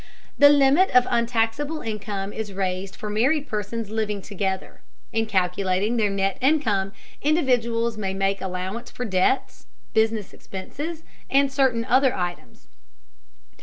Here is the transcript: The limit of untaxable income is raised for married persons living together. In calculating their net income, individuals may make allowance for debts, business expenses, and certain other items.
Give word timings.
The 0.35 0.49
limit 0.49 0.89
of 0.95 1.05
untaxable 1.11 1.81
income 1.85 2.33
is 2.33 2.53
raised 2.53 2.95
for 2.95 3.07
married 3.07 3.47
persons 3.47 3.91
living 3.91 4.19
together. 4.19 4.81
In 5.13 5.27
calculating 5.27 5.95
their 5.95 6.09
net 6.09 6.39
income, 6.41 6.91
individuals 7.21 7.99
may 7.99 8.15
make 8.15 8.41
allowance 8.41 8.89
for 8.89 9.05
debts, 9.05 9.67
business 9.93 10.33
expenses, 10.33 11.03
and 11.29 11.51
certain 11.53 11.85
other 11.85 12.15
items. 12.15 12.67